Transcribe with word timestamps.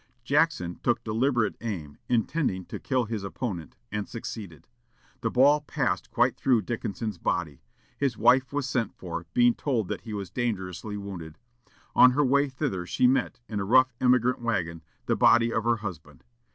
Jackson 0.23 0.79
took 0.81 1.03
deliberate 1.03 1.55
aim, 1.61 1.99
intending 2.09 2.65
to 2.65 2.79
kill 2.79 3.05
his 3.05 3.23
opponent, 3.23 3.75
and 3.91 4.09
succeeded. 4.09 4.67
The 5.19 5.29
ball 5.29 5.61
passed 5.61 6.09
quite 6.09 6.35
through 6.35 6.63
Dickinson's 6.63 7.19
body. 7.19 7.61
His 7.99 8.17
wife 8.17 8.51
was 8.51 8.67
sent 8.67 8.95
for, 8.95 9.27
being 9.35 9.53
told 9.53 9.89
that 9.89 10.01
he 10.01 10.13
was 10.15 10.31
dangerously 10.31 10.97
wounded. 10.97 11.37
On 11.95 12.13
her 12.13 12.25
way 12.25 12.49
thither 12.49 12.87
she 12.87 13.05
met, 13.05 13.41
in 13.47 13.59
a 13.59 13.63
rough 13.63 13.93
emigrant 14.01 14.41
wagon, 14.41 14.81
the 15.05 15.15
body 15.15 15.53
of 15.53 15.65
her 15.65 15.75
husband. 15.77 16.23